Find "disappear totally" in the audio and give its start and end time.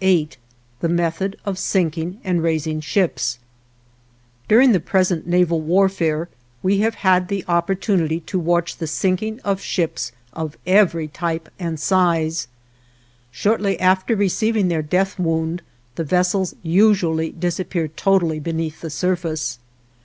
17.30-18.40